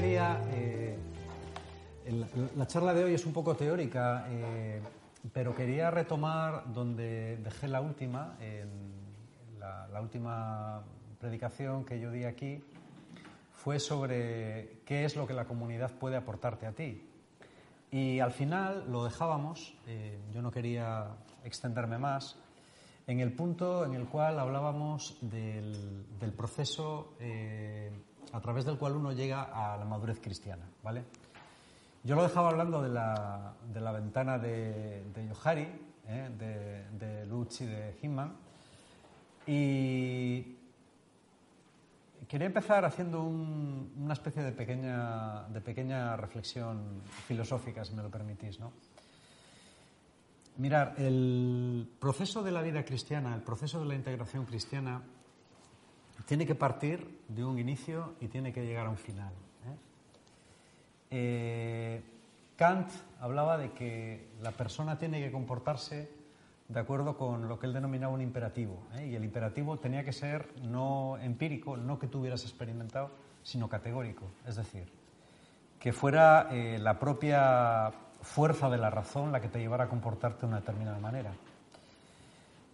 [0.00, 0.40] quería...
[0.52, 0.96] eh,
[2.56, 4.80] la charla de hoy es un poco teórica, eh,
[5.32, 8.36] pero quería retomar donde dejé la última,
[9.58, 10.84] la, última
[11.18, 12.62] predicación que yo di aquí,
[13.52, 17.04] fue sobre qué es lo que la comunidad puede aportarte a ti.
[17.90, 21.08] Y al final lo dejábamos, eh, yo no quería
[21.44, 22.36] extenderme más,
[23.08, 27.14] en el punto en el cual hablábamos del, proceso
[28.32, 31.04] a través del cual uno llega a la madurez cristiana, ¿vale?
[32.04, 35.68] Yo lo dejaba hablando de la, de la ventana de, de Yohari,
[36.06, 36.30] ¿eh?
[36.38, 38.36] de, de de Hinman,
[39.46, 40.56] y
[42.28, 48.10] quería empezar haciendo un- una especie de pequeña, de pequeña reflexión filosófica, si me lo
[48.10, 48.72] permitís, ¿no?
[50.58, 55.02] Mirar, el proceso de la vida cristiana, el proceso de la integración cristiana,
[56.28, 59.32] tiene que partir de un inicio y tiene que llegar a un final.
[59.64, 59.76] ¿eh?
[61.10, 62.02] Eh,
[62.54, 66.10] Kant hablaba de que la persona tiene que comportarse
[66.68, 68.78] de acuerdo con lo que él denominaba un imperativo.
[68.96, 69.06] ¿eh?
[69.06, 73.10] Y el imperativo tenía que ser no empírico, no que tú hubieras experimentado,
[73.42, 74.26] sino categórico.
[74.46, 74.86] Es decir,
[75.80, 77.90] que fuera la propia
[78.20, 81.32] fuerza de la razón la que te llevara a comportarte de una determinada manera.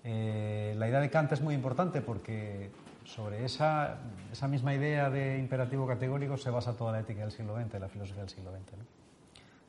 [0.02, 2.72] La idea de Kant es muy importante porque
[3.04, 3.98] sobre esa,
[4.32, 7.88] esa misma idea de imperativo categórico se basa toda la ética del siglo XX, la
[7.88, 8.78] filosofía del siglo XX.
[8.78, 8.84] ¿no?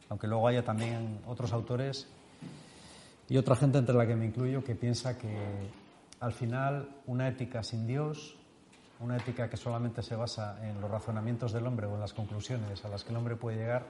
[0.09, 2.07] Aunque luego haya también otros autores
[3.27, 5.35] y otra gente entre la que me incluyo que piensa que
[6.19, 8.37] al final una ética sin Dios,
[8.99, 12.85] una ética que solamente se basa en los razonamientos del hombre o en las conclusiones
[12.85, 13.83] a las que el hombre puede llegar,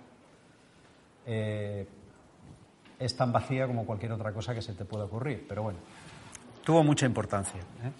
[1.25, 1.87] eh,
[2.97, 5.45] es tan vacía como cualquier otra cosa que se te pueda ocurrir.
[5.47, 5.79] Pero bueno,
[6.63, 7.59] tuvo mucha importancia.
[7.59, 7.91] ¿eh?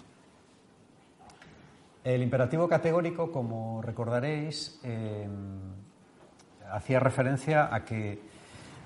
[2.06, 5.26] El imperativo categórico, como recordaréis, eh,
[6.70, 8.22] hacía referencia a que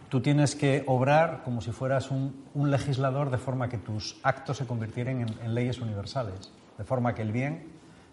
[0.09, 4.67] tú tienes que obrar como si fueras un, legislador de forma que tus actos se
[4.67, 7.65] convirtieran en, leyes universales, de forma que el bien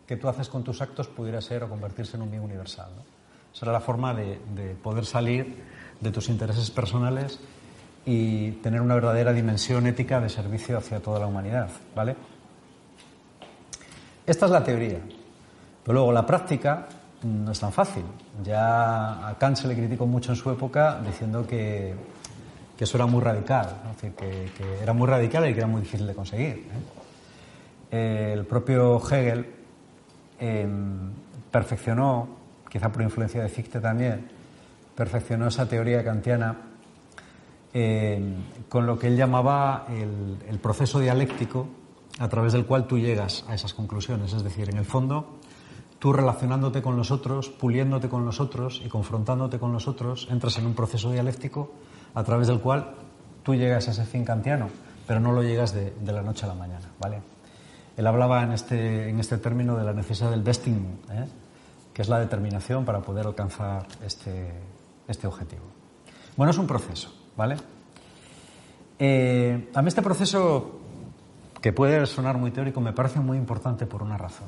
[0.06, 2.89] que tú haces con tus actos pudiera ser o convertirse en un bien universal.
[2.94, 3.03] ¿no?
[3.56, 5.63] Esa la forma de, de poder salir
[6.01, 7.39] de tus intereses personales
[8.06, 12.18] y tener una verdadera dimensión ética de servicio hacia toda la humanidad, ¿vale?
[14.27, 14.99] Esta es la teoría.
[15.83, 16.85] Pero luego la práctica
[17.23, 18.03] no es tan fácil.
[18.43, 21.95] Ya a Kant se le criticó mucho en su época diciendo que,
[22.77, 23.77] que eso era muy radical.
[23.89, 26.67] Es decir, que, era muy radical y que era muy difícil de conseguir.
[27.89, 28.33] ¿eh?
[28.33, 29.45] El propio Hegel
[30.41, 30.67] eh,
[31.49, 32.27] perfeccionó,
[32.69, 34.27] quizá por influencia de Fichte también,
[34.94, 36.53] perfeccionó esa teoría kantiana
[37.73, 38.33] eh,
[38.67, 41.76] con lo que él llamaba el proceso dialéctico
[42.19, 44.33] a través del cual tú llegas a esas conclusiones.
[44.33, 45.39] Es decir, en el fondo,
[46.00, 50.57] tú relacionándote con los otros, puliéndote con los otros y confrontándote con los otros, entras
[50.57, 51.72] en un proceso dialéctico
[52.13, 52.95] a través del cual
[53.44, 54.69] tú llegas a ese fin kantiano,
[55.06, 57.22] pero no lo llegas de, la noche a la mañana, ¿vale?
[57.95, 61.25] Él hablaba en este, en este término de la necesidad del vesting, ¿eh?
[61.94, 64.51] que es la determinación para poder alcanzar este,
[65.07, 65.63] este objetivo.
[66.35, 67.57] Bueno, es un proceso, ¿vale?
[69.00, 70.81] Eh, a mí este proceso,
[71.62, 74.47] que puede sonar muy teórico, me parece muy importante por una razón.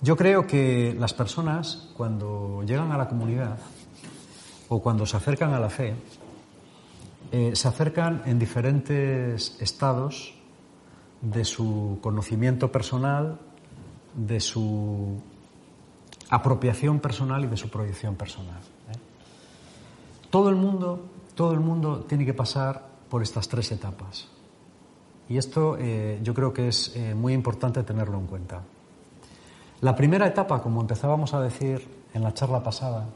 [0.00, 3.58] Yo creo que las personas, cuando llegan a la comunidad
[4.68, 5.94] o cuando se acercan a la fe,
[7.32, 10.34] eh, se acercan en diferentes estados
[11.22, 13.38] de su conocimiento personal,
[14.14, 15.20] de su
[16.28, 18.60] apropiación personal y de su proyección personal.
[18.92, 18.98] ¿eh?
[20.30, 24.28] Todo el mundo, todo el mundo tiene que pasar por estas tres etapas.
[25.28, 28.62] Y esto eh, yo creo que es eh, muy importante tenerlo en cuenta.
[29.80, 33.06] La primera etapa, como empezábamos a decir en la charla pasada,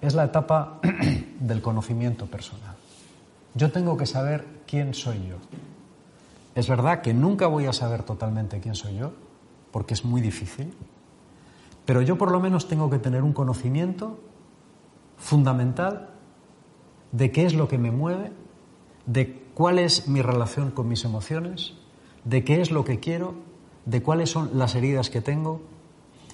[0.00, 0.80] es la etapa
[1.40, 2.74] del conocimiento personal.
[3.54, 5.36] Yo tengo que saber quién soy yo.
[6.54, 9.12] Es verdad que nunca voy a saber totalmente quién soy yo,
[9.70, 10.74] porque es muy difícil,
[11.84, 14.18] pero yo por lo menos tengo que tener un conocimiento
[15.16, 16.10] fundamental
[17.12, 18.32] de qué es lo que me mueve,
[19.06, 21.74] de cuál es mi relación con mis emociones,
[22.24, 23.34] de qué es lo que quiero,
[23.84, 25.62] de cuáles son las heridas que tengo,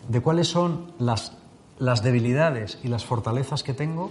[0.08, 1.36] de cuáles son las,
[1.78, 4.10] las debilidades y las fortalezas que tengo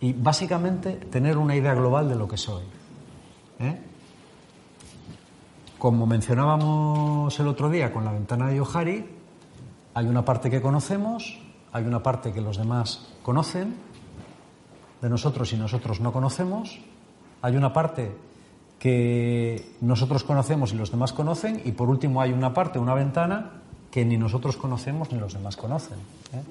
[0.00, 2.64] y básicamente tener una idea global de lo que soy.
[3.60, 3.80] ¿eh?
[5.78, 9.04] Como mencionábamos el otro día con la ventana de Yohari,
[9.94, 11.40] hay una parte que conocemos,
[11.72, 13.76] hay una parte que los demás conocen
[15.00, 16.80] de nosotros y nosotros no conocemos,
[17.42, 18.12] hay una parte
[18.78, 23.62] que nosotros conocemos y los demás conocen, y por último hay una parte, una ventana,
[23.90, 25.98] que ni nosotros conocemos ni los demás conocen.
[26.32, 26.42] ¿eh?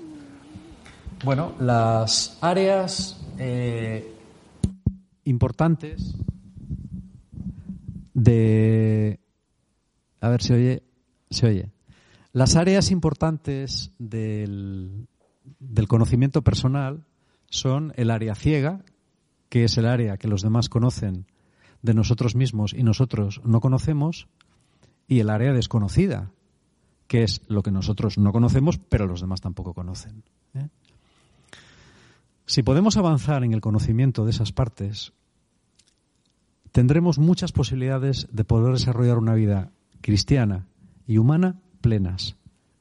[1.23, 4.15] Bueno, las áreas eh,
[5.25, 6.15] importantes
[8.13, 9.19] de...
[10.19, 10.83] A ver si oye.
[11.29, 11.69] Se oye.
[12.33, 15.07] Las áreas importantes del,
[15.59, 17.05] del conocimiento personal
[17.49, 18.83] son el área ciega,
[19.51, 21.25] que es el área que los demás conocen
[21.81, 24.29] de nosotros mismos y nosotros no conocemos,
[25.09, 26.31] y el área desconocida,
[27.07, 30.23] que es lo que nosotros no conocemos, pero los demás tampoco conocen.
[30.53, 30.69] ¿eh?
[32.45, 35.11] Si podemos avanzar en el conocimiento de esas partes,
[36.71, 40.65] tendremos muchas posibilidades de poder desarrollar una vida cristiana
[41.05, 42.37] y humana plenas.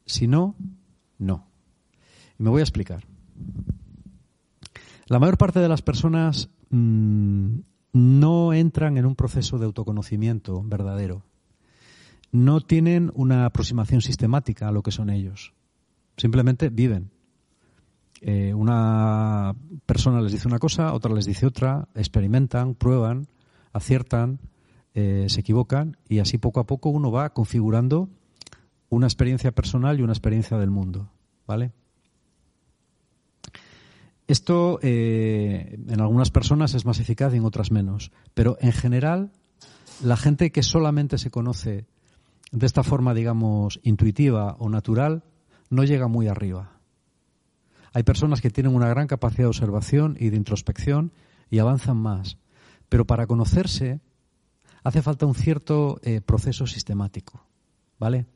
[0.06, 0.55] Si no,
[1.19, 1.49] no.
[2.38, 3.08] Y me voy a explicar.
[5.06, 7.58] La mayor parte de las personas mm,
[7.93, 11.22] no entran en un proceso de autoconocimiento verdadero.
[12.32, 15.52] No tienen una aproximación sistemática a lo que son ellos.
[16.17, 17.11] Simplemente viven.
[18.20, 19.55] Eh, una
[19.87, 23.28] persona les dice una cosa, otra les dice otra, experimentan, prueban,
[23.72, 24.40] aciertan,
[24.94, 28.08] eh, se equivocan y así poco a poco uno va configurando
[28.90, 31.11] una experiencia personal y una experiencia del mundo.
[31.46, 31.72] ¿Vale?
[34.31, 39.32] Esto eh, en algunas personas es más eficaz y en otras menos, pero en general
[40.05, 41.88] la gente que solamente se conoce
[42.53, 45.25] de esta forma, digamos, intuitiva o natural,
[45.69, 46.79] no llega muy arriba.
[47.93, 51.11] Hay personas que tienen una gran capacidad de observación y de introspección
[51.50, 52.38] y avanzan más,
[52.88, 53.99] pero para conocerse
[54.85, 57.44] hace falta un cierto eh, proceso sistemático,
[57.99, 58.27] ¿vale?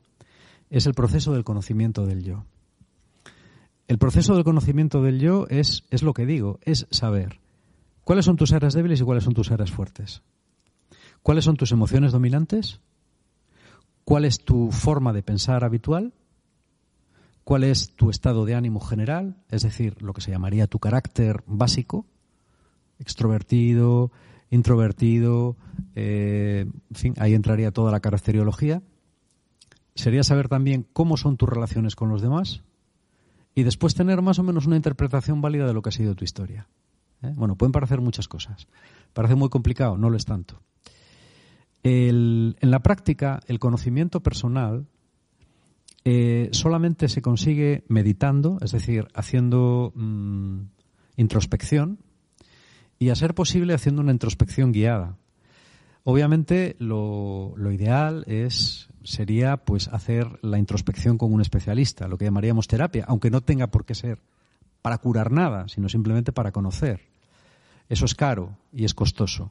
[0.69, 2.43] Es el proceso del conocimiento del yo.
[3.87, 7.39] El proceso del conocimiento del yo es, es lo que digo, es saber
[8.03, 10.23] cuáles son tus áreas débiles y cuáles son tus áreas fuertes.
[11.21, 12.79] ¿Cuáles son tus emociones dominantes?
[14.03, 16.13] ¿Cuál es tu forma de pensar habitual?
[17.43, 19.37] ¿Cuál es tu estado de ánimo general?
[19.49, 22.05] Es decir, lo que se llamaría tu carácter básico,
[22.99, 24.11] extrovertido,
[24.49, 25.57] introvertido,
[25.95, 28.81] eh, en fin, ahí entraría toda la caracteriología.
[29.93, 32.63] Sería saber también cómo son tus relaciones con los demás,
[33.55, 36.23] y después tener más o menos una interpretación válida de lo que ha sido tu
[36.25, 36.67] historia.
[37.23, 37.31] ¿eh?
[37.35, 38.67] Bueno, pueden parecer muchas cosas.
[39.13, 40.61] Parece muy complicado, no lo es tanto.
[41.83, 44.87] en la práctica, el conocimiento personal
[46.07, 50.59] eh, solamente se consigue meditando, es decir, haciendo mm,
[51.17, 51.97] introspección
[52.99, 55.17] y, a ser posible, haciendo una introspección guiada.
[56.07, 62.67] Obviamente, lo, ideal es sería pues hacer la introspección con un especialista, lo que llamaríamos
[62.67, 64.19] terapia, aunque no tenga por qué ser
[64.83, 67.01] para curar nada, sino simplemente para conocer.
[67.89, 69.49] Eso es caro y es costoso.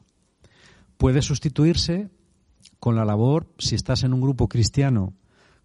[0.96, 2.08] Puede sustituirse
[2.78, 5.12] con la labor, si estás en un grupo cristiano,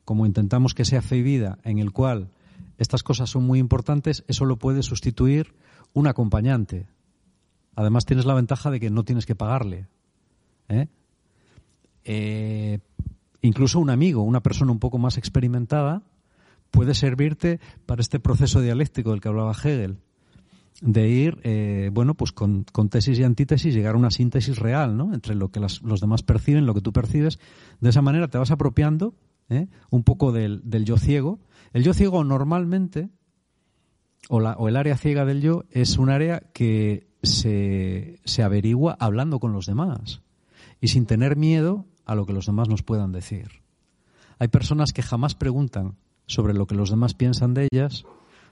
[0.05, 2.31] como intentamos que sea fe y vida, en el cual
[2.79, 5.53] estas cosas son muy importantes, eso lo puede sustituir
[5.93, 6.87] un acompañante.
[7.75, 9.85] Además tienes la ventaja de que no tienes que pagarle.
[10.69, 10.87] ¿Eh?
[12.05, 12.79] Eh,
[13.41, 16.03] Incluso un amigo, una persona un poco más experimentada,
[16.71, 19.97] puede servirte para este proceso dialéctico del que hablaba Hegel,
[20.81, 25.13] de ir, eh, bueno, pues con, tesis y antítesis, llegar a una síntesis real, ¿no?
[25.13, 27.39] Entre lo que los demás perciben, lo que tú percibes.
[27.79, 29.13] De esa manera te vas apropiando
[29.89, 31.39] un poco del, yo ciego.
[31.73, 33.09] El yo ciego normalmente,
[34.29, 39.39] o, o el área ciega del yo, es un área que se, se averigua hablando
[39.39, 40.21] con los demás
[40.81, 43.61] y sin tener miedo a lo que los demás nos puedan decir.
[44.39, 45.95] Hay personas que jamás preguntan
[46.25, 48.05] sobre lo que los demás piensan de ellas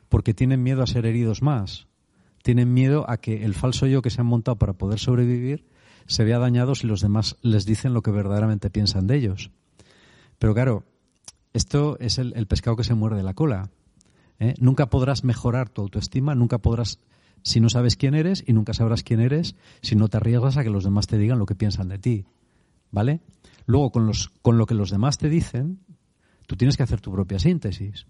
[0.10, 1.88] porque tienen miedo a ser heridos más.
[2.44, 5.66] Tienen miedo a que el falso yo que se han montado para poder sobrevivir
[6.06, 9.52] se vea dañado si los demás les dicen lo que verdaderamente piensan de ellos.
[10.40, 10.84] Pero claro,
[11.54, 13.70] esto es el, pescado que se muerde la cola.
[14.40, 14.54] ¿eh?
[14.60, 17.00] Nunca podrás mejorar tu autoestima, nunca podrás
[17.44, 20.64] si no sabes quién eres y nunca sabrás quién eres si no te arriesgas a
[20.64, 22.26] que los demás te digan lo que piensan de ti.
[22.92, 23.22] ¿Vale?
[23.66, 25.80] Luego, con, los, con lo que los demás te dicen,
[26.46, 28.08] tú tienes que hacer tu propia síntesis.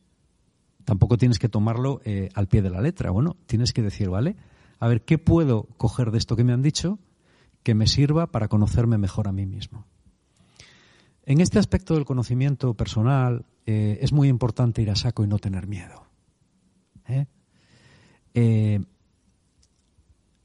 [0.85, 3.11] Tampoco tienes que tomarlo eh, al pie de la letra.
[3.11, 4.35] Bueno, tienes que decir, ¿vale?
[4.79, 6.99] A ver, ¿qué puedo coger de esto que me han dicho
[7.63, 9.85] que me sirva para conocerme mejor a mí mismo?
[11.25, 15.39] En este aspecto del conocimiento personal eh, es muy importante ir a saco y no
[15.39, 16.05] tener miedo.
[17.07, 17.25] ¿eh?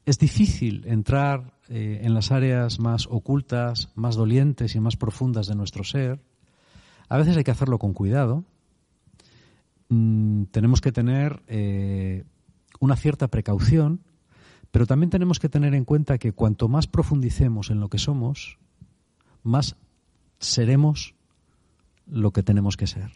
[0.05, 5.55] Es difícil entrar eh, en las áreas más ocultas, más dolientes y más profundas de
[5.55, 6.19] nuestro ser.
[7.07, 8.43] A veces hay que hacerlo con cuidado.
[9.89, 12.25] Mm, tenemos que tener eh,
[12.79, 14.01] una cierta precaución,
[14.71, 18.57] pero también tenemos que tener en cuenta que cuanto más profundicemos en lo que somos,
[19.41, 19.77] más
[20.39, 21.15] seremos
[22.07, 23.11] lo que tenemos que ser.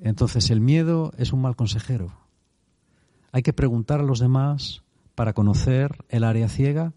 [0.00, 2.12] Entonces el miedo es un mal consejero.
[3.32, 4.82] Hay que preguntar a los demás
[5.16, 6.92] para conocer el área ciega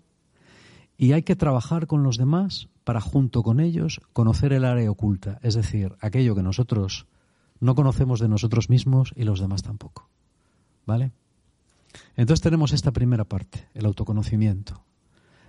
[0.97, 5.39] y hay que trabajar con los demás para junto con ellos conocer el área oculta,
[5.41, 7.07] es decir, aquello que nosotros
[7.59, 10.09] no conocemos de nosotros mismos y los demás tampoco.
[10.85, 11.11] ¿Vale?
[12.15, 14.83] Entonces tenemos esta primera parte, el autoconocimiento.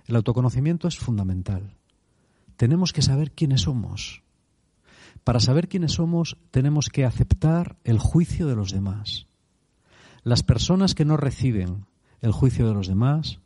[0.07, 1.75] El autoconocimiento es fundamental.
[2.55, 4.23] Tenemos que saber quiénes somos.
[5.23, 9.27] Para saber quiénes somos tenemos que aceptar el juicio de los demás.
[10.23, 11.85] Las personas que no reciben
[12.21, 13.39] el juicio de los demás,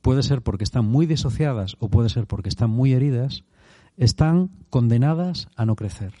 [0.00, 3.44] puede ser porque están muy disociadas o puede ser porque están muy heridas,
[3.96, 6.14] están condenadas a no crecer.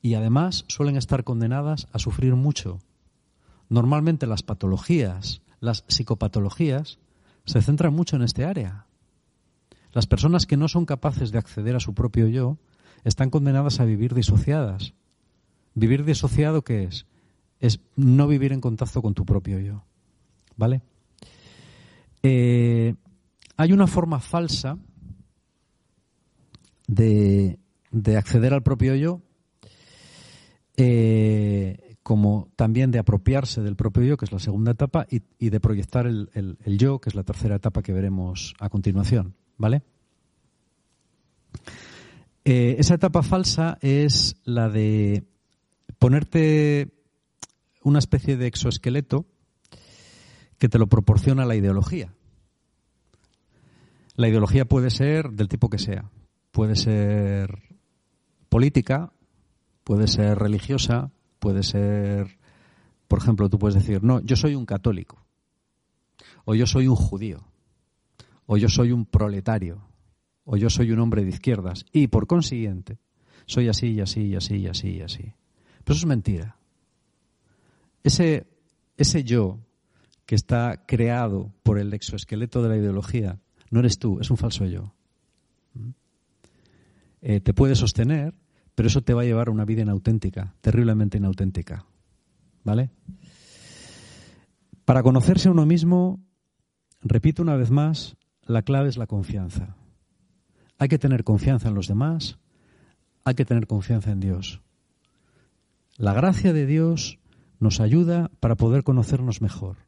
[0.00, 2.78] Y además suelen estar condenadas a sufrir mucho.
[3.68, 6.98] Normalmente las patologías, las psicopatologías,
[7.44, 8.86] se centran mucho en este área.
[9.92, 12.58] Las personas que no son capaces de acceder a su propio yo
[13.04, 14.94] están condenadas a vivir disociadas.
[15.74, 17.06] Vivir disociado, ¿qué es?
[17.60, 19.84] Es no vivir en contacto con tu propio yo.
[20.56, 20.82] ¿Vale?
[22.22, 22.94] Eh,
[23.56, 24.78] hay una forma falsa
[26.86, 27.58] de,
[28.16, 29.22] acceder al propio yo,
[30.76, 35.60] eh, como también de apropiarse del propio yo, que es la segunda etapa, y, de
[35.60, 39.34] proyectar el, yo, que es la tercera etapa que veremos a continuación.
[39.58, 39.82] ¿Vale?
[42.44, 45.24] Eh, esa etapa falsa es la de
[45.98, 46.92] ponerte
[47.82, 49.26] una especie de exoesqueleto
[50.58, 52.12] que te lo proporciona la ideología.
[54.14, 56.10] La ideología puede ser del tipo que sea.
[56.50, 57.76] Puede ser
[58.48, 59.12] política,
[59.84, 62.38] puede ser religiosa, puede ser,
[63.08, 65.24] por ejemplo, tú puedes decir, no, yo soy un católico,
[66.44, 67.44] o yo soy un judío,
[68.46, 69.86] o yo soy un proletario,
[70.44, 72.98] o yo soy un hombre de izquierdas, y por consiguiente,
[73.44, 75.34] soy así y así y así y así y así.
[75.84, 76.56] Pero eso es mentira.
[78.02, 78.46] Ese,
[78.96, 79.60] ese yo
[80.26, 83.38] que está creado por el exoesqueleto de la ideología,
[83.70, 84.92] no eres tú, es un falso yo.
[85.74, 85.90] ¿Mm?
[87.22, 88.34] Eh, te puede sostener,
[88.74, 91.86] pero eso te va a llevar a una vida inauténtica, terriblemente inauténtica.
[92.64, 92.90] ¿Vale?
[94.84, 96.20] Para conocerse a uno mismo,
[97.00, 99.76] repito una vez más, la clave es la confianza.
[100.78, 102.38] Hay que tener confianza en los demás,
[103.24, 104.60] hay que tener confianza en Dios.
[105.96, 107.18] La gracia de Dios
[107.60, 109.85] nos ayuda para poder conocernos mejor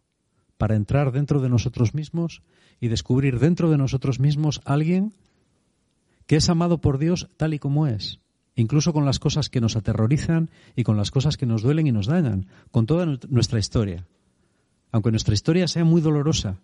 [0.59, 2.43] para entrar dentro de nosotros mismos
[2.81, 5.15] y descubrir dentro de nosotros mismos alguien
[6.27, 8.21] que es amado por Dios tal y como es,
[8.55, 11.93] incluso con las cosas que nos aterrorizan y con las cosas que nos duelen y
[11.93, 14.07] nos dañan, con toda nuestra historia.
[14.93, 16.59] Aunque nuestra historia sea muy dolorosa,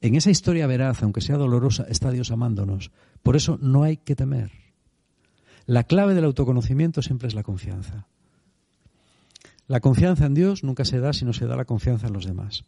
[0.00, 2.90] en esa historia veraz, aunque sea dolorosa, está Dios amándonos.
[3.22, 4.50] Por eso no hay que temer.
[5.66, 8.08] La clave del autoconocimiento siempre es la confianza.
[9.68, 12.26] La confianza en Dios nunca se da si no se da la confianza en los
[12.26, 12.64] demás.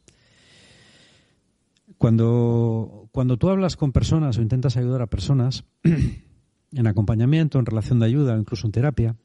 [1.99, 5.65] Cuando, cuando tú hablas con personas o intentas ayudar a personas,
[6.73, 9.17] en acompañamiento, en relación de ayuda incluso en terapia,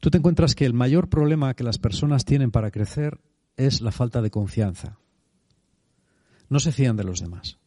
[0.00, 3.20] tú te encuentras que el mayor problema que las personas tienen para crecer
[3.56, 4.98] es la falta de confianza.
[6.48, 7.58] No se fían de los demás.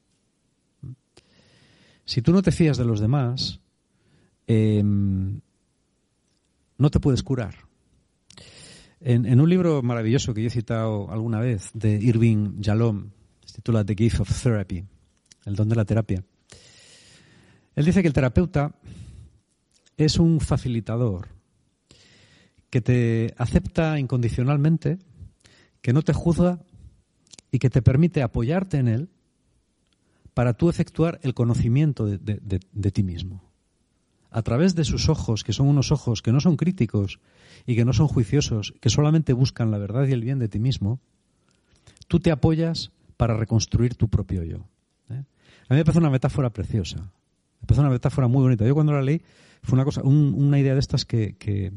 [2.05, 3.59] Si tú no te fías de los demás,
[4.45, 5.41] em,
[6.77, 7.66] no te puedes curar.
[8.99, 13.11] En, un libro maravilloso que yo he citado alguna vez, de Irving Jalom,
[13.45, 14.83] se titula The Gift of Therapy,
[15.45, 16.23] el don de la terapia,
[17.75, 18.73] él dice que el terapeuta
[19.97, 21.27] es un facilitador
[22.71, 24.97] que te acepta incondicionalmente,
[25.81, 26.59] que no te juzga
[27.51, 29.09] y que te permite apoyarte en él
[30.33, 33.46] para tú efectuar el conocimiento de ti mismo
[34.37, 37.19] a través de sus ojos, que son unos ojos que no son críticos
[37.65, 40.59] y que no son juiciosos, que solamente buscan la verdad y el bien de ti
[40.59, 40.99] mismo,
[42.07, 44.57] tú te apoyas para reconstruir tu propio yo.
[45.09, 45.23] ¿eh?
[45.69, 48.63] A mí me parece una metáfora preciosa, me parece una metáfora muy bonita.
[48.63, 49.23] Yo cuando la leí
[49.63, 51.71] fue una cosa, una idea de estas que, que,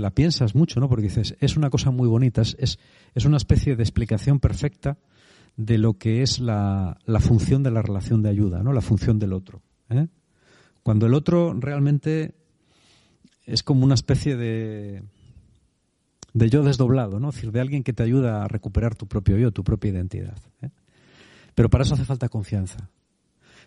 [0.00, 0.88] la piensas mucho, ¿no?
[0.88, 2.78] Porque dices, es una cosa muy bonita, es,
[3.16, 4.96] es, una especie de explicación perfecta
[5.56, 8.72] de lo que es la, la, función de la relación de ayuda, ¿no?
[8.72, 9.60] La función del otro.
[9.90, 10.06] ¿eh?
[10.88, 12.32] Cuando el otro realmente
[13.44, 15.02] es como una especie de,
[16.32, 17.28] de yo desdoblado, ¿no?
[17.28, 20.38] Es decir, de alguien que te ayuda a recuperar tu propio yo, tu propia identidad.
[20.62, 20.70] ¿eh?
[21.54, 22.88] Pero para eso hace falta confianza.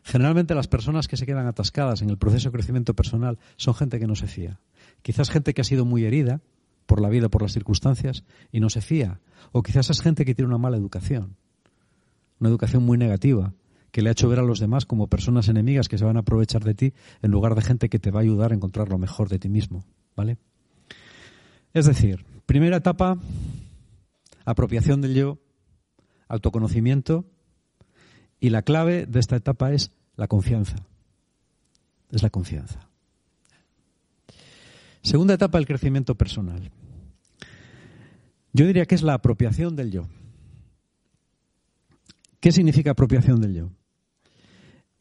[0.01, 4.00] Generalmente las personas que se quedan atascadas en el proceso de crecimiento personal son gente
[4.00, 4.60] que no se fía.
[5.04, 6.42] Quizás gente que ha sido muy herida
[6.88, 9.20] por la vida, por las circunstancias, y no se fía.
[9.51, 11.36] O quizás es gente que tiene una mala educación,
[12.40, 13.54] una educación muy negativa,
[13.91, 16.21] que le ha hecho ver a los demás como personas enemigas que se van a
[16.21, 18.98] aprovechar de ti en lugar de gente que te va a ayudar a encontrar lo
[18.98, 20.38] mejor de ti mismo, ¿vale?
[21.74, 23.17] Es decir, primera etapa,
[24.45, 25.39] apropiación del yo,
[26.27, 27.25] autoconocimiento,
[28.39, 30.75] y la clave de esta etapa es la confianza.
[32.10, 32.89] Es la confianza.
[35.03, 36.71] Segunda etapa, el crecimiento personal.
[38.53, 40.07] Yo diría que es la apropiación del yo.
[42.39, 43.69] ¿Qué significa apropiación del yo?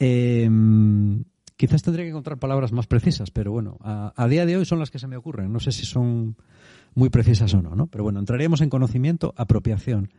[0.03, 1.25] Em,
[1.59, 4.91] quizás tendría que encontrar palabras más precisas, pero bueno, a, día de hoy son las
[4.91, 5.53] que se me ocurren.
[5.53, 6.37] No sé si son
[6.95, 7.87] muy precisas o no, ¿no?
[7.87, 10.11] Pero bueno, entraríamos en conocimiento, apropiación.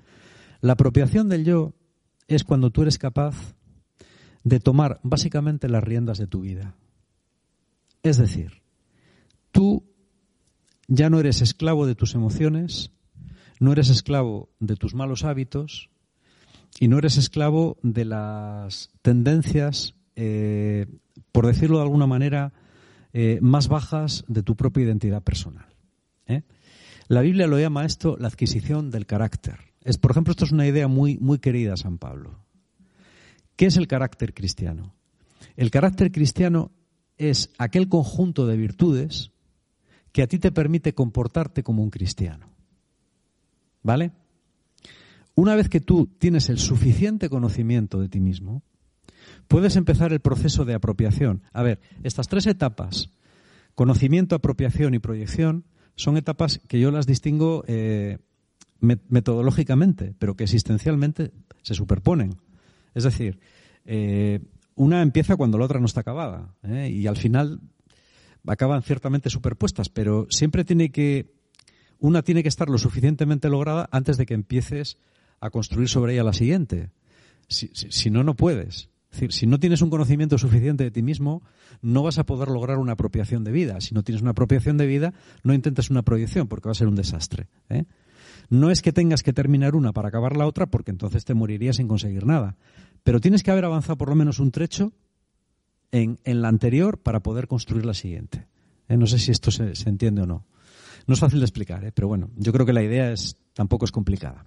[0.62, 1.74] La apropiación del yo
[2.28, 3.56] es cuando tú eres capaz
[4.44, 6.76] de tomar básicamente las riendas de tu vida.
[8.04, 8.62] Es decir,
[9.52, 9.84] tú
[10.88, 12.92] ya no eres esclavo de tus emociones,
[13.60, 15.90] no eres esclavo de tus malos hábitos,
[16.80, 20.88] y no eres esclavo de las tendencias, eh,
[21.32, 22.54] por decirlo de alguna manera,
[23.14, 25.66] eh, más bajas de tu propia identidad personal.
[26.28, 26.44] ¿eh?
[27.08, 29.60] La Biblia lo llama esto la adquisición del carácter.
[29.84, 32.40] Es, por ejemplo, esto es una idea muy, muy querida San Pablo.
[33.56, 34.94] ¿Qué es el carácter cristiano?
[35.58, 36.72] El carácter cristiano
[37.18, 39.32] es aquel conjunto de virtudes
[40.12, 42.48] que a ti te permite comportarte como un cristiano.
[43.84, 44.12] ¿Vale?
[45.36, 48.64] Una vez que tú tienes el suficiente conocimiento de ti mismo,
[49.48, 51.44] puedes empezar el proceso de apropiación.
[51.54, 53.10] A ver, estas tres etapas,
[53.76, 58.18] conocimiento, apropiación y proyección, son etapas que yo las distingo eh,
[58.80, 62.38] metodológicamente, pero que existencialmente se superponen.
[62.94, 63.40] Es decir,
[63.86, 64.40] eh,
[64.76, 66.90] una empieza cuando la otra no está acabada ¿eh?
[66.90, 67.62] y al final
[68.48, 71.34] acaban ciertamente superpuestas, pero siempre tiene que
[72.00, 74.98] una tiene que estar lo suficientemente lograda antes de que empieces
[75.42, 76.92] a construir sobre ella la siguiente.
[77.50, 78.90] Si, no, no puedes.
[79.12, 81.42] Es decir, si no tienes un conocimiento suficiente de ti mismo,
[81.82, 83.82] no vas a poder lograr una apropiación de vida.
[83.82, 85.14] Si no tienes una apropiación de vida,
[85.44, 87.50] no intentes una proyección porque va a ser un desastre.
[87.70, 87.84] ¿eh?
[88.50, 91.76] No es que tengas que terminar una para acabar la otra porque entonces te morirías
[91.76, 92.56] sin conseguir nada.
[93.04, 94.94] Pero tienes que haber avanzado por lo menos un trecho
[95.92, 98.48] en, la anterior para poder construir la siguiente.
[98.88, 98.96] ¿eh?
[98.96, 100.46] No sé si esto se, se, entiende o no.
[101.08, 101.92] No es fácil de explicar, ¿eh?
[101.92, 104.46] pero bueno, yo creo que la idea es, tampoco es complicada.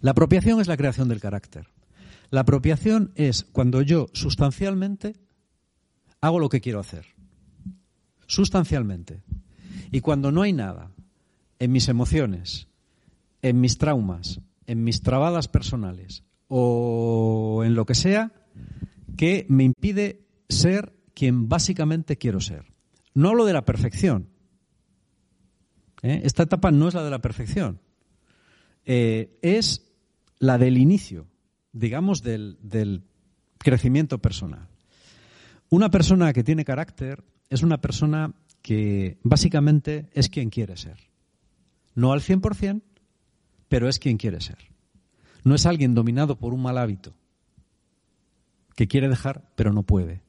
[0.00, 1.68] La apropiación es la creación del carácter.
[2.30, 5.16] La apropiación es cuando yo sustancialmente
[6.20, 7.06] hago lo que quiero hacer.
[8.26, 9.22] Sustancialmente.
[9.90, 10.92] Y cuando no hay nada
[11.58, 12.68] en mis emociones,
[13.42, 18.32] en mis traumas, en mis trabadas personales o en lo que sea
[19.16, 22.72] que me impide ser quien básicamente quiero ser.
[23.12, 24.28] No hablo de la perfección.
[26.02, 26.22] ¿eh?
[26.24, 27.80] Esta etapa no es la de la perfección.
[28.86, 29.89] Eh, es
[30.40, 31.28] la del inicio,
[31.72, 33.04] digamos, del,
[33.58, 34.68] crecimiento personal.
[35.68, 40.96] Una persona que tiene carácter es una persona que básicamente es quien quiere ser.
[41.94, 42.82] No al 100%,
[43.68, 44.56] pero es quien quiere ser.
[45.44, 47.12] No es alguien dominado por un mal hábito
[48.74, 50.22] que quiere dejar, pero no puede.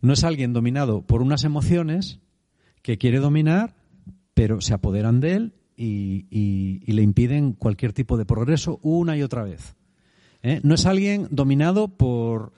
[0.00, 2.18] No es alguien dominado por unas emociones
[2.82, 3.76] que quiere dominar,
[4.34, 9.44] pero se apoderan de él y, le impiden cualquier tipo de progreso una y otra
[9.44, 9.76] vez.
[10.42, 10.60] ¿eh?
[10.62, 12.52] No es alguien dominado por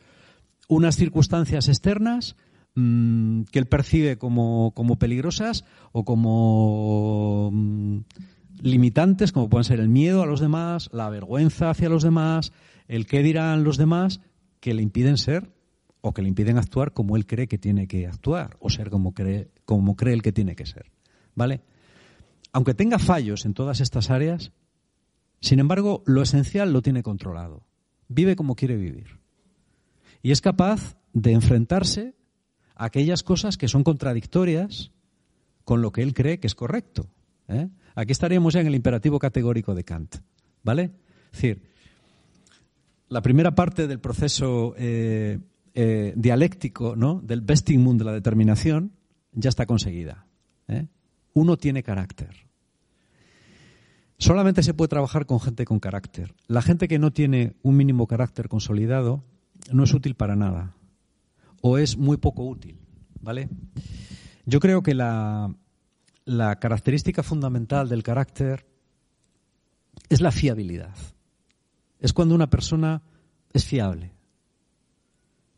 [0.69, 2.37] unas circunstancias externas
[2.75, 7.99] mm, que él percibe como, peligrosas o como mm,
[8.63, 12.53] limitantes, como pueden ser el miedo a los demás, la vergüenza hacia los demás,
[12.87, 14.21] el qué dirán los demás,
[14.61, 15.51] que le impiden ser
[16.01, 19.15] o que le impiden actuar como él cree que tiene que actuar o ser como
[19.15, 20.91] cree, como cree él que tiene que ser.
[21.35, 21.63] ¿Vale?
[22.59, 24.51] Aunque tenga fallos en todas estas áreas,
[25.41, 27.63] sin embargo, lo esencial lo tiene controlado.
[28.09, 29.21] Vive como quiere vivir.
[30.23, 32.17] Y es capaz de enfrentarse
[32.75, 34.91] a aquellas cosas que son contradictorias
[35.63, 37.09] con lo que él cree que es correcto.
[37.47, 37.69] ¿eh?
[37.95, 40.17] Aquí estaríamos ya en el imperativo categórico de Kant.
[40.65, 40.91] ¿Vale?
[41.27, 41.63] Es decir,
[43.09, 45.39] la primera parte del proceso eh,
[45.75, 47.21] eh, dialéctico, ¿no?
[47.23, 48.97] del Bestingmund de la determinación,
[49.31, 50.27] ya está conseguida
[51.39, 52.48] uno tiene carácter.
[54.19, 56.35] Solamente se puede trabajar con gente con carácter.
[56.49, 59.23] La gente que no tiene un mínimo carácter consolidado
[59.73, 60.75] no es útil para nada
[61.61, 62.79] o es muy poco útil,
[63.21, 63.49] ¿vale?
[64.45, 65.55] Yo creo que la,
[66.61, 68.67] característica fundamental del carácter
[70.09, 70.95] es la fiabilidad.
[72.01, 73.03] Es cuando una persona
[73.53, 74.13] es fiable.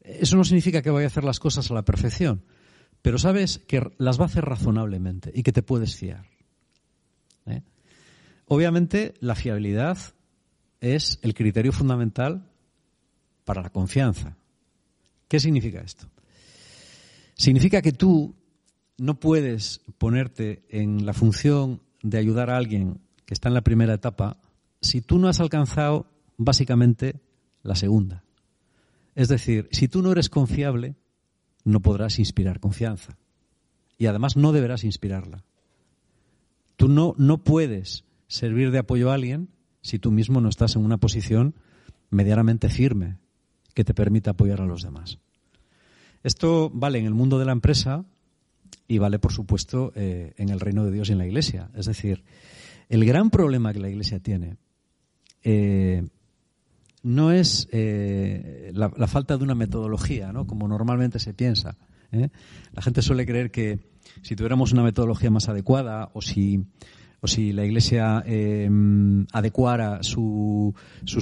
[0.03, 2.43] Eso no significa que vaya a hacer las cosas a la perfección,
[3.01, 6.27] pero sabes que las va a hacer razonablemente y que te puedes fiar.
[7.47, 7.63] ¿eh?
[8.53, 9.97] Obviamente, la fiabilidad
[10.81, 12.51] es el criterio fundamental
[13.45, 14.37] para la confianza.
[15.29, 16.09] ¿Qué significa esto?
[17.35, 18.35] Significa que tú
[18.99, 23.95] no puedes ponerte en la función de ayudar a alguien que está en la primera
[23.95, 24.37] etapa
[24.81, 27.21] si tú no has alcanzado básicamente
[27.63, 28.25] la segunda.
[29.15, 30.97] Es decir, si tú no eres confiable,
[31.63, 33.17] no podrás inspirar confianza.
[33.97, 35.45] Y además no deberás inspirarla.
[36.75, 39.49] Tú no, no puedes servir de apoyo a alguien
[39.83, 41.57] si tú mismo no estás en una posición
[42.11, 43.19] medianamente firme
[43.75, 45.19] que te permita apoyar a los demás.
[46.23, 48.05] Esto vale en el mundo de la empresa
[48.87, 51.71] y vale, por supuesto, eh, en el reino de Dios y en la Iglesia.
[51.75, 52.23] Es decir,
[52.89, 54.57] el gran problema que la Iglesia tiene
[55.43, 56.05] eh,
[57.03, 60.47] no es eh, la, falta de una metodología, ¿no?
[60.47, 61.77] como normalmente se piensa.
[62.13, 63.79] La gente suele creer que
[64.23, 66.65] si tuviéramos una metodología más adecuada o si
[67.21, 70.75] o si la Iglesia em, adecuara sus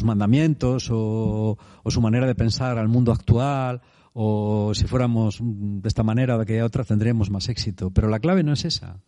[0.05, 3.81] mandamientos o, su manera de pensar al mundo actual,
[4.13, 7.91] o si fuéramos de esta manera o de aquella otra, tendríamos más éxito.
[7.91, 9.01] Pero la clave no es esa.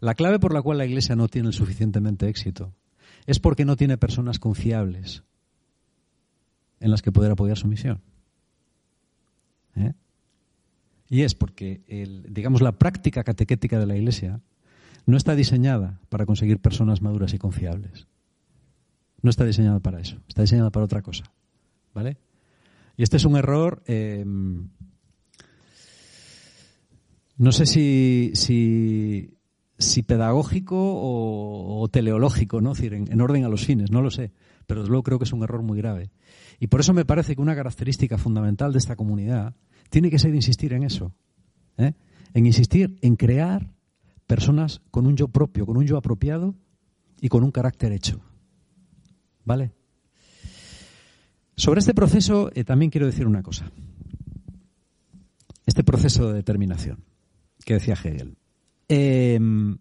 [0.00, 2.74] La clave por la cual la Iglesia no tiene el suficientemente éxito
[3.26, 5.22] es porque no tiene personas confiables
[6.80, 8.00] en las que poder apoyar su misión.
[9.76, 9.92] ¿Eh?
[11.08, 11.80] Y es porque,
[12.28, 14.40] digamos, la práctica catequética de la Iglesia
[15.06, 18.06] no está diseñada para conseguir personas maduras y confiables.
[19.22, 21.24] No está diseñada para eso, está diseñada para otra cosa.
[21.92, 22.18] ¿Vale?
[22.96, 24.24] Y este es un error, eh,
[27.36, 32.74] no sé si, si, pedagógico o, teleológico, ¿no?
[32.74, 34.32] decir, en, orden a los fines, no lo sé,
[34.66, 36.10] pero desde luego creo que es un error muy grave.
[36.58, 39.54] Y por eso me parece que una característica fundamental de esta comunidad
[39.88, 41.14] tiene que ser insistir en eso,
[41.78, 41.94] ¿eh?
[42.34, 43.70] en insistir en crear
[44.30, 46.54] personas con un yo propio, con un yo apropiado
[47.20, 48.20] y con un carácter hecho.
[49.44, 49.72] ¿Vale?
[51.56, 53.72] Sobre este proceso eh, también quiero decir una cosa.
[55.66, 57.02] Este proceso de determinación
[57.64, 58.36] que decía Hegel.
[58.86, 59.78] Em,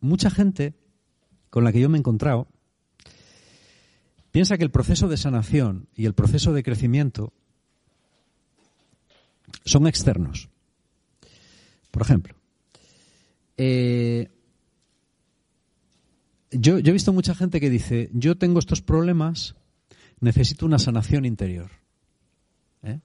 [0.00, 0.74] mucha gente
[1.48, 2.48] con la que yo me he encontrado
[4.32, 7.32] piensa que el proceso de sanación y el proceso de crecimiento
[9.64, 10.48] son externos.
[11.92, 12.41] Por ejemplo,
[13.56, 14.28] eh,
[16.50, 19.56] yo, he visto mucha gente que dice, yo tengo estos problemas,
[20.20, 21.70] necesito una sanación interior.
[22.82, 23.00] ¿eh?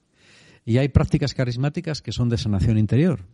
[0.64, 3.24] Y hay prácticas carismáticas que son de sanación interior.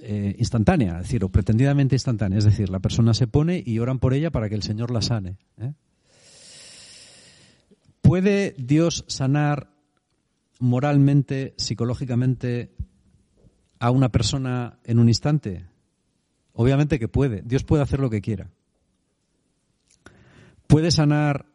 [0.00, 2.38] Eh, instantánea, es decir, o pretendidamente instantánea.
[2.38, 5.02] Es decir, la persona se pone y oran por ella para que el Señor la
[5.02, 5.36] sane.
[8.00, 9.70] ¿Puede Dios sanar
[10.60, 12.70] moralmente, psicológicamente
[13.80, 15.66] a una persona en un instante?
[16.60, 17.42] Obviamente que puede.
[17.42, 18.50] Dios puede hacer lo que quiera.
[20.66, 21.46] Puede sanar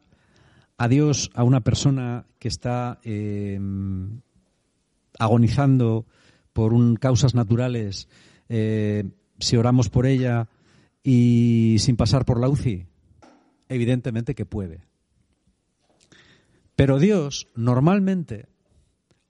[0.78, 4.22] a Dios a una persona que está em,
[5.20, 6.06] agonizando
[6.54, 8.08] por un, causas naturales
[8.48, 9.04] eh,
[9.39, 10.48] si oramos por ella
[11.04, 12.86] y sin pasar por la UCI?
[13.68, 14.86] Evidentemente que puede.
[16.78, 18.48] Pero Dios normalmente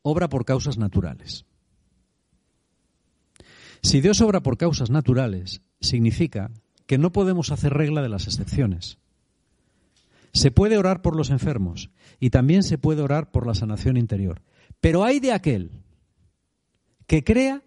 [0.04, 1.48] obra por causas naturales.
[3.84, 6.52] Si Dios obra por causas naturales, significa
[6.88, 8.98] que no podemos hacer regla de las excepciones.
[10.32, 14.42] Se puede orar por los enfermos y también se puede orar por la sanación interior.
[14.80, 15.72] Pero hay de aquel
[17.06, 17.62] que crea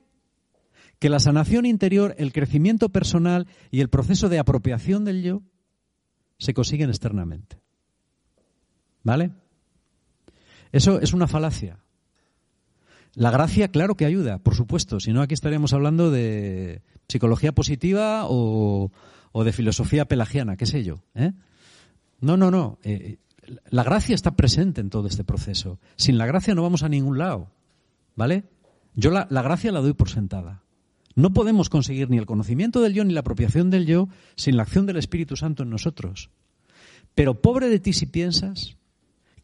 [0.98, 5.42] que la sanación interior, el crecimiento personal y el proceso de apropiación del yo
[6.38, 7.60] se consiguen externamente.
[9.02, 9.32] ¿Vale?
[10.72, 11.78] Eso es una falacia.
[13.16, 18.26] La gracia, claro que ayuda, por supuesto, si no aquí estaríamos hablando de psicología positiva
[18.28, 18.90] o,
[19.32, 21.02] de filosofía pelagiana, qué sé yo.
[21.14, 21.32] ¿eh?
[22.20, 22.78] No, no, no.
[22.82, 23.16] Eh,
[23.70, 25.80] la gracia está presente en todo este proceso.
[25.96, 27.50] Sin la gracia no vamos a ningún lado.
[28.16, 28.44] ¿Vale?
[28.94, 30.62] Yo la, la gracia la doy por sentada.
[31.14, 34.64] No podemos conseguir ni el conocimiento del yo ni la apropiación del yo sin la
[34.64, 36.28] acción del Espíritu Santo en nosotros.
[37.14, 38.76] Pero pobre de ti si piensas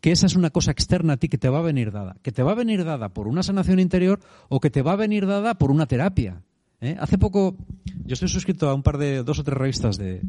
[0.02, 2.32] que esa es una cosa externa a ti que te va a venir dada, que
[2.32, 5.26] te va a venir dada por una sanación interior o que te va a venir
[5.26, 6.42] dada por una terapia.
[6.80, 6.96] ¿eh?
[6.98, 7.56] Hace poco
[8.04, 10.20] yo estoy suscrito a un par de dos o tres revistas de,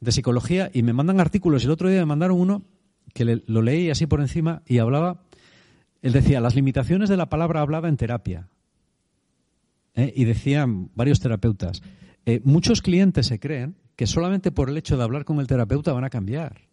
[0.00, 1.64] de psicología y me mandan artículos.
[1.64, 2.62] El otro día me mandaron uno
[3.12, 5.24] que lo leí así por encima y hablaba,
[6.00, 8.48] él decía, las limitaciones de la palabra hablada en terapia.
[9.96, 10.12] ¿eh?
[10.14, 11.82] Y decían varios terapeutas,
[12.26, 15.92] eh, muchos clientes se creen que solamente por el hecho de hablar con el terapeuta
[15.92, 16.71] van a cambiar.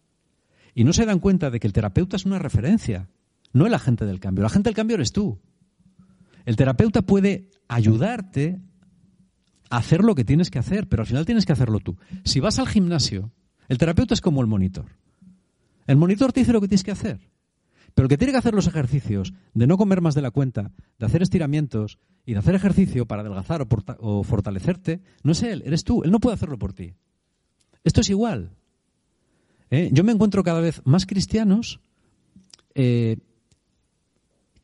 [0.74, 3.08] Y no se dan cuenta de que el terapeuta es una referencia,
[3.52, 4.42] no el agente del cambio.
[4.42, 5.40] El agente del cambio eres tú.
[6.44, 8.60] El terapeuta puede ayudarte
[9.68, 11.96] a hacer lo que tienes que hacer, pero al final tienes que hacerlo tú.
[12.24, 13.32] Si vas al gimnasio,
[13.68, 14.86] el terapeuta es como el monitor.
[15.86, 17.20] El monitor te dice lo que tienes que hacer.
[17.94, 20.72] Pero el que tiene que hacer los ejercicios de no comer más de la cuenta,
[20.98, 23.66] de hacer estiramientos y de hacer ejercicio para adelgazar
[23.98, 26.02] o, fortalecerte, no es él, eres tú.
[26.04, 26.94] Él no puede hacerlo por ti.
[27.82, 28.56] Esto es igual.
[29.70, 29.90] ¿Eh?
[29.92, 31.80] Yo me encuentro cada vez más cristianos
[32.74, 33.18] eh,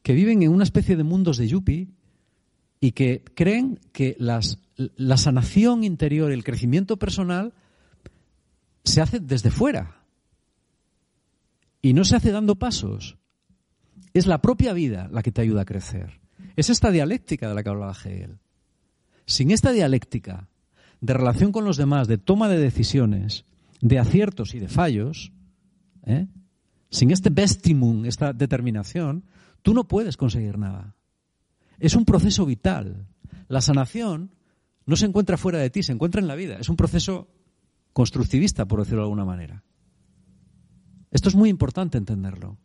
[0.03, 1.89] que viven en una especie de mundos de yuppie
[2.81, 7.55] y que creen que la sanación interior, el crecimiento personal,
[8.85, 10.03] se hace desde fuera.
[11.83, 13.17] Y no se hace dando pasos.
[14.13, 16.21] Es la propia vida la que te ayuda a crecer.
[16.57, 18.39] Es esta dialéctica de la que hablaba Hegel.
[19.27, 20.49] Sin esta dialéctica
[21.01, 23.45] de relación con los demás, de toma de decisiones,
[23.81, 25.33] de aciertos y de fallos,
[26.05, 26.27] ¿eh?
[26.91, 29.25] sin este bestimum, esta determinación,
[29.63, 30.97] tú no puedes conseguir nada.
[31.79, 33.07] Es un proceso vital.
[33.49, 34.35] La sanación
[34.87, 36.57] no se encuentra fuera de ti, se encuentra en la vida.
[36.59, 37.29] Es un proceso
[37.93, 39.65] constructivista, por decirlo de alguna manera.
[41.11, 42.59] Esto es muy importante entenderlo.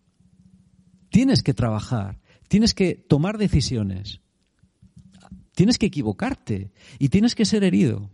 [1.10, 4.21] Tienes que trabajar, tienes que tomar decisiones,
[5.54, 8.10] tienes que equivocarte y tienes que ser herido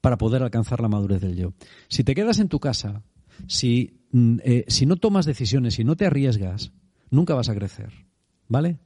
[0.00, 1.52] para poder alcanzar la madurez del yo.
[1.88, 3.02] Si te quedas en tu casa,
[3.46, 6.72] si, mm, eh, si no tomas decisiones, si no te arriesgas,
[7.10, 8.06] nunca vas a crecer.
[8.48, 8.78] ¿Vale?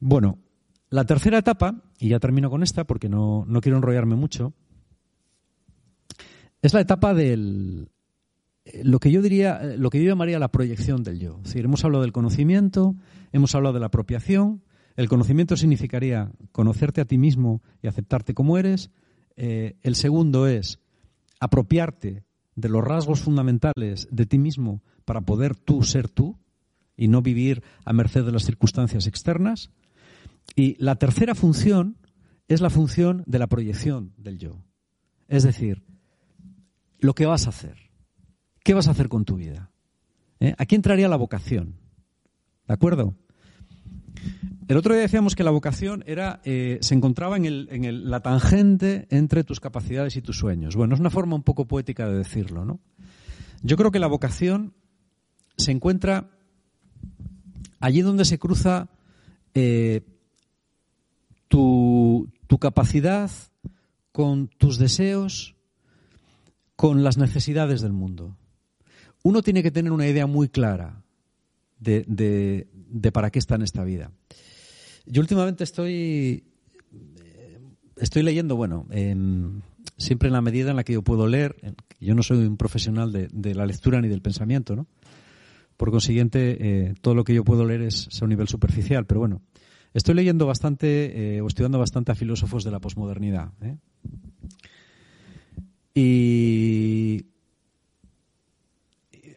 [0.00, 0.38] Bueno,
[0.90, 4.54] la tercera etapa, y ya termino con esta porque no, quiero enrollarme mucho,
[6.62, 7.90] es la etapa del,
[8.82, 11.38] lo que yo diría, lo que yo llamaría la proyección del yo.
[11.38, 12.96] Es decir, hemos hablado del conocimiento,
[13.32, 14.62] hemos hablado de la apropiación.
[14.96, 18.90] El conocimiento significaría conocerte a ti mismo y aceptarte como eres.
[19.40, 20.80] Eh, el segundo es
[21.38, 22.24] apropiarte
[22.56, 26.36] de los rasgos fundamentales de ti mismo para poder tú ser tú
[26.96, 29.70] y no vivir a merced de las circunstancias externas.
[30.56, 31.98] Y la tercera función
[32.48, 34.64] es la función de la proyección del yo.
[35.28, 35.84] Es decir,
[36.98, 37.76] lo que vas a hacer.
[38.64, 39.70] ¿Qué vas a hacer con tu vida?
[40.40, 40.56] ¿Eh?
[40.58, 41.76] Aquí entraría la vocación.
[42.66, 43.14] ¿De acuerdo?
[44.68, 49.42] El otro día decíamos que la vocación era, eh, se encontraba en, la tangente entre
[49.42, 50.76] tus capacidades y tus sueños.
[50.76, 52.78] Bueno, es una forma un poco poética de decirlo, ¿no?
[53.62, 54.74] Yo creo que la vocación
[55.56, 56.30] se encuentra
[57.80, 58.90] allí donde se cruza
[59.54, 60.02] eh,
[61.48, 63.30] tu, capacidad
[64.12, 65.56] con tus deseos,
[66.76, 68.36] con las necesidades del mundo.
[69.22, 71.02] Uno tiene que tener una idea muy clara
[71.78, 72.66] de,
[73.14, 74.12] para qué está en esta vida.
[75.10, 76.44] Yo últimamente estoy,
[77.96, 78.86] estoy leyendo, bueno,
[79.96, 81.56] siempre en la medida en la que yo puedo leer.
[82.00, 84.86] Yo no soy un profesional de, la lectura ni del pensamiento, ¿no?
[85.76, 89.06] Por consiguiente, eh, todo lo que yo puedo leer es, es a un nivel superficial,
[89.06, 89.42] pero bueno,
[89.94, 93.52] Estoy leyendo bastante eh, o estudiando bastante a filósofos de la posmodernidad.
[93.62, 93.76] ¿eh?
[95.94, 97.26] Y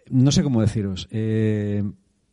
[0.09, 1.07] no sé cómo deciros.
[1.11, 1.83] Eh,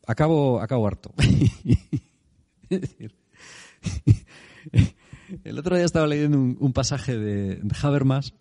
[0.06, 1.12] acabo, acabo harto.
[5.44, 8.34] el otro día estaba leyendo un, pasaje de, Habermas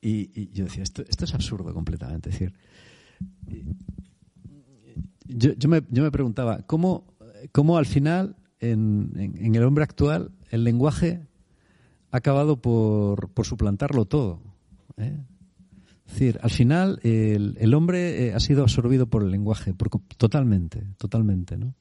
[0.00, 2.30] y, yo decía, esto, es absurdo completamente.
[2.30, 2.54] Es decir,
[5.26, 7.14] yo, me, yo me preguntaba, ¿cómo
[7.52, 11.26] cómo al final, en, el hombre actual, el lenguaje
[12.10, 14.40] ha acabado por, suplantarlo todo.
[14.96, 15.18] ¿eh?
[16.06, 19.74] Es decir, al final el, hombre eh, ha sido absorbido por el lenguaje,
[20.16, 21.56] totalmente, totalmente.
[21.56, 21.74] ¿no?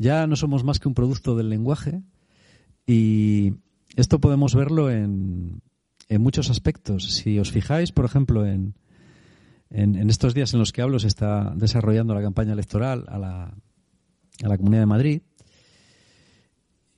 [0.00, 2.00] Ya no somos más que un producto del lenguaje
[2.86, 3.52] y
[3.96, 5.60] esto podemos verlo en,
[6.08, 7.12] muchos aspectos.
[7.12, 8.74] Si os fijáis, por ejemplo, en,
[9.68, 14.80] estos días en los que hablo se está desarrollando la campaña electoral a la, Comunidad
[14.80, 15.22] de Madrid,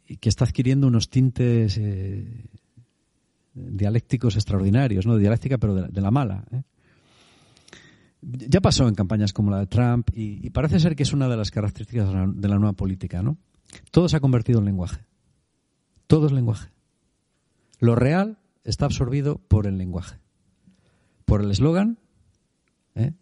[0.07, 2.47] y que está adquiriendo unos tintes eh,
[3.53, 5.17] dialécticos extraordinarios, ¿no?
[5.17, 6.45] dialéctica, pero de, la mala.
[6.53, 6.63] ¿eh?
[8.23, 11.37] Ya pasó en campañas como la de Trump y, parece ser que es una de
[11.37, 13.23] las características de la, nueva política.
[13.23, 13.37] ¿no?
[13.91, 15.05] Todo se ha convertido en lenguaje.
[16.07, 16.71] Todo es lenguaje.
[17.81, 20.21] Lo real está absorbido por el lenguaje.
[21.25, 21.99] Por el eslogan,
[22.95, 23.13] ¿eh?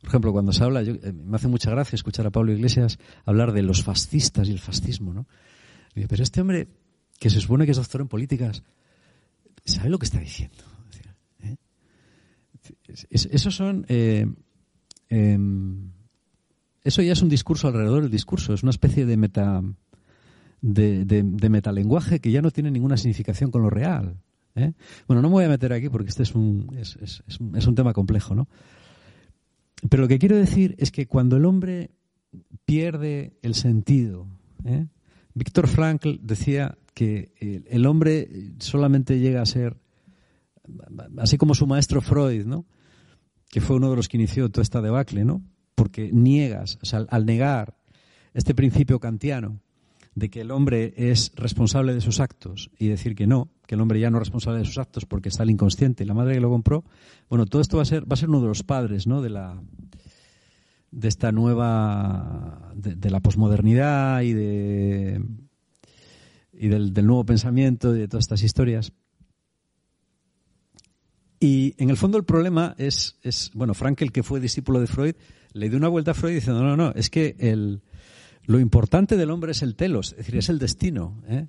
[0.00, 3.52] Por ejemplo, cuando se habla, eh, me hace mucha gracia escuchar a Pablo Iglesias hablar
[3.52, 5.26] de los fascistas y el fascismo, ¿no?
[6.08, 6.68] pero este hombre,
[7.18, 8.62] que se supone que es doctor en políticas,
[9.64, 10.62] ¿sabe lo que está diciendo?
[12.88, 12.94] ¿Eh?
[13.10, 13.84] Eso son...
[13.88, 14.26] Eh,
[15.08, 15.90] em,
[16.82, 19.60] eso ya es un discurso alrededor del discurso, es una especie de meta
[20.60, 24.20] de, metalenguaje que ya no tiene ninguna significación con lo real.
[25.06, 27.92] Bueno, no me voy a meter aquí porque este es un, es, es un tema
[27.92, 28.48] complejo, ¿no?
[29.90, 31.90] Pero lo que quiero decir es que cuando el hombre
[32.64, 34.26] pierde el sentido,
[34.64, 34.86] ¿eh?
[35.34, 37.32] Víctor Frankl decía que
[37.68, 39.76] el hombre solamente llega a ser,
[41.18, 42.64] así como su maestro Freud, ¿no?
[43.56, 45.40] Que fue uno de los que inició toda esta debacle, ¿no?
[45.74, 47.74] porque niegas, o sea, al negar
[48.34, 49.62] este principio kantiano
[50.14, 53.80] de que el hombre es responsable de sus actos y decir que no, que el
[53.80, 56.34] hombre ya no es responsable de sus actos porque está el inconsciente y la madre
[56.34, 56.84] que lo compró,
[57.30, 59.22] bueno, todo esto va a ser, va a ser uno de los padres, ¿no?
[59.22, 59.58] De la
[60.90, 65.22] de esta nueva de, la posmodernidad y de
[66.52, 68.92] y del, del, nuevo pensamiento y de todas estas historias.
[71.46, 75.14] Y en el fondo el problema es, es, bueno, Frankel, que fue discípulo de Freud,
[75.52, 77.82] le dio una vuelta a Freud diciendo, no, no, no, es que el,
[78.46, 81.22] lo importante del hombre es el telos, es decir, es el destino.
[81.28, 81.46] ¿eh?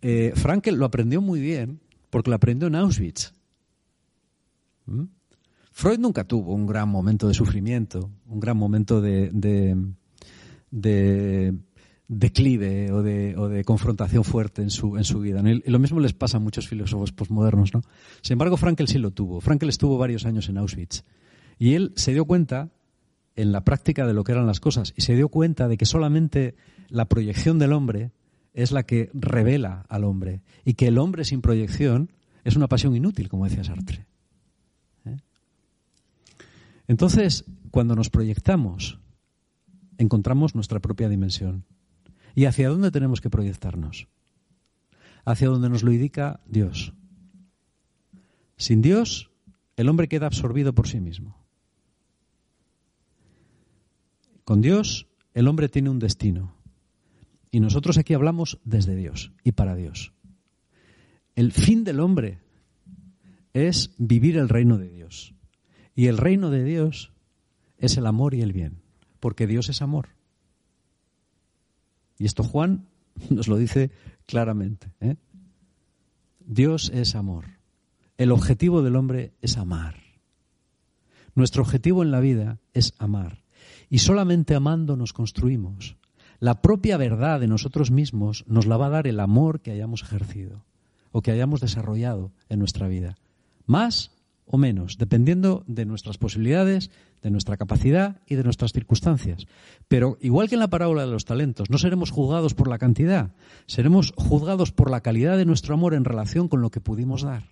[0.00, 3.34] Eh, Frankel lo aprendió muy bien porque lo aprendió en Auschwitz.
[4.86, 5.02] ¿Mm?
[5.70, 9.30] Freud nunca tuvo un gran momento de sufrimiento, un gran momento de,
[10.70, 11.54] de,
[12.08, 15.42] declive o de, o de, confrontación fuerte en su, en su vida.
[15.44, 17.74] Y lo mismo les pasa a muchos filósofos postmodernos.
[17.74, 17.82] ¿no?
[18.22, 19.40] Sin embargo, Frankel sí lo tuvo.
[19.40, 21.04] Frankel estuvo varios años en Auschwitz.
[21.58, 22.70] Y él se dio cuenta
[23.36, 25.86] en la práctica de lo que eran las cosas y se dio cuenta de que
[25.86, 26.56] solamente
[26.88, 28.10] la proyección del hombre
[28.52, 32.10] es la que revela al hombre y que el hombre sin proyección
[32.42, 34.06] es una pasión inútil, como decía Sartre.
[35.04, 35.18] ¿Eh?
[36.88, 38.98] Entonces, cuando nos proyectamos,
[39.98, 41.64] encontramos nuestra propia dimensión.
[42.38, 44.06] ¿Y hacia dónde tenemos que proyectarnos?
[45.24, 46.92] Hacia donde nos lo indica Dios.
[48.56, 49.32] Sin Dios,
[49.76, 51.36] el hombre queda absorbido por sí mismo.
[54.44, 56.54] Con Dios, el hombre tiene un destino.
[57.50, 60.12] Y nosotros aquí hablamos desde Dios y para Dios.
[61.34, 62.38] El fin del hombre
[63.52, 65.34] es vivir el reino de Dios.
[65.96, 67.10] Y el reino de Dios
[67.78, 68.80] es el amor y el bien,
[69.18, 70.10] porque Dios es amor.
[72.18, 72.86] Y esto Juan
[73.30, 73.90] nos lo dice
[74.26, 74.90] claramente.
[75.00, 75.16] ¿eh?
[76.40, 77.44] Dios es amor.
[78.16, 79.96] El objetivo del hombre es amar.
[81.34, 83.42] Nuestro objetivo en la vida es amar.
[83.90, 85.96] Y solamente amando nos construimos.
[86.40, 90.02] La propia verdad de nosotros mismos nos la va a dar el amor que hayamos
[90.02, 90.64] ejercido
[91.10, 93.16] o que hayamos desarrollado en nuestra vida.
[93.66, 94.10] Más
[94.50, 96.90] o menos, dependiendo de nuestras posibilidades,
[97.22, 99.46] de nuestra capacidad y de nuestras circunstancias.
[99.88, 103.34] Pero igual que en la parábola de los talentos, no seremos juzgados por la cantidad,
[103.66, 107.44] seremos juzgados por la calidad de nuestro amor en relación con lo que pudimos dar.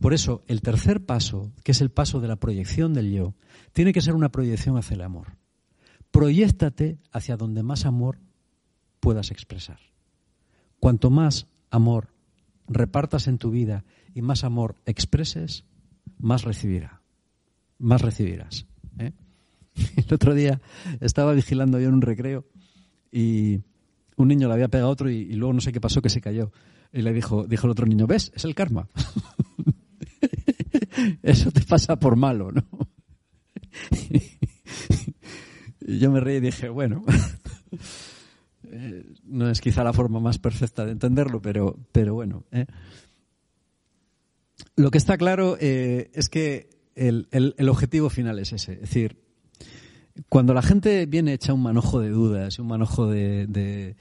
[0.00, 3.34] Por eso, el tercer paso, que es el paso de la proyección del yo,
[3.72, 5.36] tiene que ser una proyección hacia el amor.
[6.10, 8.20] Proyéctate hacia donde más amor
[9.00, 9.80] puedas expresar.
[10.78, 12.14] Cuanto más amor
[12.68, 13.84] repartas en tu vida
[14.16, 15.66] y más amor expreses,
[16.18, 17.02] más recibirá,
[17.78, 18.66] más recibirás.
[18.98, 19.12] ¿eh?
[19.96, 20.62] El otro día
[21.00, 22.46] estaba vigilando yo en un recreo
[23.12, 23.60] y
[24.16, 26.22] un niño le había pegado a otro y, luego no sé qué pasó que se
[26.22, 26.50] cayó.
[26.94, 28.32] Y le dijo, dijo el otro niño, ¿ves?
[28.34, 28.88] Es el karma.
[31.22, 32.64] Eso te pasa por malo, ¿no?
[35.86, 37.04] y yo me reí y dije, bueno,
[38.70, 42.44] eh, no es quizá la forma más perfecta de entenderlo, pero, pero bueno.
[42.50, 42.64] ¿eh?
[44.76, 47.26] Lo que está claro eh, es que el,
[47.68, 48.74] objetivo final es ese.
[48.74, 49.18] Es decir,
[50.28, 53.96] cuando la gente viene hecha un manojo de dudas, un manojo de de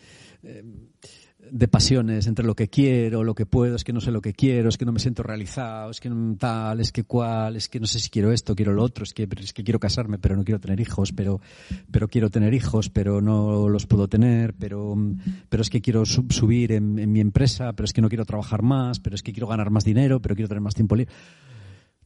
[1.69, 4.69] pasiones entre lo que quiero, lo que puedo, es que no sé lo que quiero,
[4.69, 7.87] es que no me siento realizado, es que tal, es que cual, es que no
[7.87, 10.43] sé si quiero esto, quiero lo otro, es que, es que quiero casarme, pero no
[10.43, 11.41] quiero tener hijos, pero,
[11.91, 14.95] pero quiero tener hijos, pero no los puedo tener, pero,
[15.49, 18.99] pero es que quiero subir en, mi empresa, pero es que no quiero trabajar más,
[18.99, 21.13] pero es que quiero ganar más dinero, pero quiero tener más tiempo libre.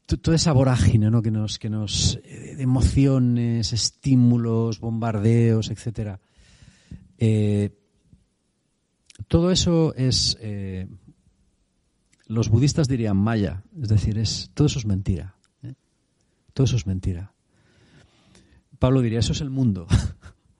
[0.06, 1.22] Toda esa vorágine, ¿no?
[1.22, 6.20] Que nos, que nos, eh, de emociones, estímulos, bombardeos, etcétera.
[7.20, 7.70] Eh,
[9.30, 10.88] todo eso es, eh,
[12.26, 15.36] los budistas dirían maya, es decir, es, todo eso es mentira.
[15.62, 15.76] ¿eh?
[16.54, 17.32] Todo eso es mentira.
[18.80, 19.88] Pablo diría, eso es el mundo.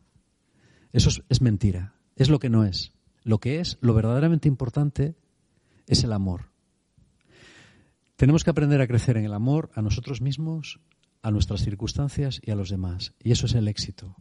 [0.94, 1.96] eso es, es mentira.
[2.16, 2.94] Es lo que no es.
[3.24, 5.16] Lo que es, lo verdaderamente importante,
[5.88, 6.52] es el amor.
[8.18, 10.80] Tenemos que aprender a crecer en el amor a nosotros mismos,
[11.24, 13.14] a nuestras circunstancias y a los demás.
[13.24, 14.16] Y eso es el éxito.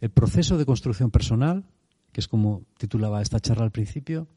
[0.00, 1.64] El proceso de construcción personal
[2.12, 4.28] que es como titulaba esta charla al principio,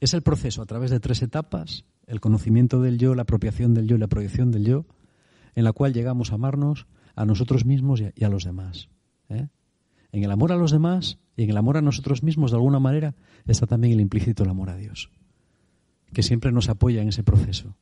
[0.00, 3.86] es el proceso a través de tres etapas, el conocimiento del yo, la apropiación del
[3.86, 4.84] yo y la proyección del yo,
[5.54, 8.88] en la cual llegamos a amarnos a nosotros mismos y a, los demás.
[9.28, 9.48] ¿eh?
[10.10, 12.80] En el amor a los demás y en el amor a nosotros mismos, de alguna
[12.80, 13.14] manera,
[13.46, 15.10] está también el implícito el amor a Dios,
[16.12, 17.76] que siempre nos apoya en ese proceso.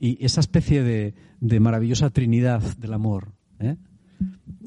[0.00, 3.76] Y esa especie de, de maravillosa trinidad del amor, ¿eh?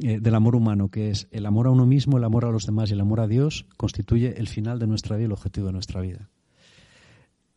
[0.03, 2.65] Eh, del amor humano, que es el amor a uno mismo, el amor a los
[2.65, 5.73] demás y el amor a Dios, constituye el final de nuestra vida, el objetivo de
[5.73, 6.29] nuestra vida.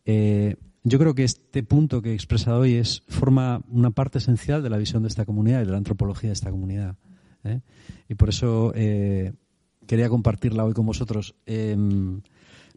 [0.05, 4.61] Eh, yo creo que este punto que he expresado hoy es, forma una parte esencial
[4.61, 6.97] de la visión de esta comunidad y de la antropología de esta comunidad.
[7.43, 7.61] ¿eh?
[8.09, 11.35] Y por eso quería compartirla hoy con vosotros.
[11.47, 12.21] Em,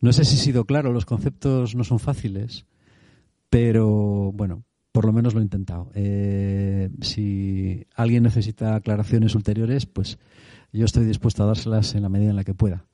[0.01, 2.65] no sé si he sido claro, los conceptos no son fáciles,
[3.51, 5.91] pero bueno, por lo menos lo he intentado.
[5.95, 10.19] Eh, si alguien necesita aclaraciones ulteriores, pues
[10.73, 12.85] yo estoy dispuesto a dárselas en la medida en la que pueda.